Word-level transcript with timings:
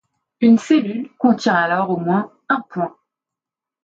Une 0.39 0.57
cellule 0.57 1.11
contient 1.19 1.53
alors 1.53 1.91
au 1.91 1.97
moins 1.97 2.31
un 2.49 2.61
point. 2.61 2.97